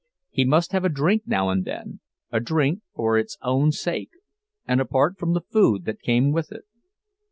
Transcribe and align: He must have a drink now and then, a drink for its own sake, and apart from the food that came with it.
He 0.31 0.45
must 0.45 0.71
have 0.71 0.83
a 0.83 0.89
drink 0.89 1.27
now 1.27 1.49
and 1.51 1.63
then, 1.63 1.99
a 2.31 2.39
drink 2.39 2.81
for 2.95 3.19
its 3.19 3.37
own 3.43 3.71
sake, 3.71 4.09
and 4.65 4.81
apart 4.81 5.19
from 5.19 5.33
the 5.33 5.41
food 5.41 5.85
that 5.85 6.01
came 6.01 6.31
with 6.31 6.51
it. 6.51 6.65